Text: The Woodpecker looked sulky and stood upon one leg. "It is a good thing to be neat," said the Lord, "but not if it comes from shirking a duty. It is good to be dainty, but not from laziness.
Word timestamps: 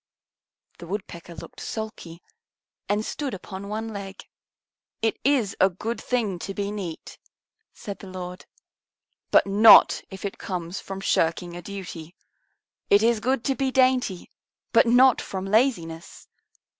The 0.79 0.87
Woodpecker 0.87 1.35
looked 1.35 1.59
sulky 1.59 2.23
and 2.89 3.05
stood 3.05 3.35
upon 3.35 3.67
one 3.67 3.89
leg. 3.93 4.23
"It 5.03 5.19
is 5.23 5.55
a 5.59 5.69
good 5.69 6.01
thing 6.01 6.39
to 6.39 6.55
be 6.55 6.71
neat," 6.71 7.19
said 7.71 7.99
the 7.99 8.07
Lord, 8.09 8.47
"but 9.29 9.45
not 9.45 10.01
if 10.09 10.25
it 10.25 10.39
comes 10.39 10.79
from 10.79 11.01
shirking 11.01 11.55
a 11.55 11.61
duty. 11.61 12.15
It 12.89 13.03
is 13.03 13.19
good 13.19 13.43
to 13.45 13.53
be 13.55 13.69
dainty, 13.69 14.31
but 14.73 14.87
not 14.87 15.21
from 15.21 15.45
laziness. 15.45 16.27